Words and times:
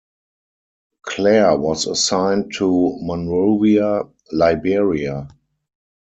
Clair 1.03 1.55
was 1.59 1.85
assigned 1.85 2.53
to 2.55 2.97
Monrovia, 3.03 4.01
Liberia. 4.31 5.27